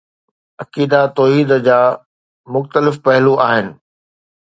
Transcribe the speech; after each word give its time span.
عقیده 0.61 1.01
توحيد 1.17 1.49
جا 1.67 1.79
مختلف 2.53 2.95
پهلو 3.05 3.33
آهن 3.47 3.67